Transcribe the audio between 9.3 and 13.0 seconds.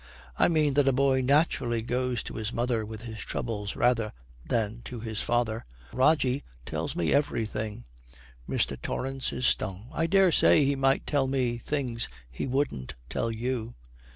is stung. 'I daresay he might tell me things he wouldn't